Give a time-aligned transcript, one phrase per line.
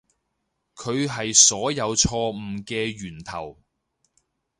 [0.73, 3.61] 佢係所有錯誤嘅源頭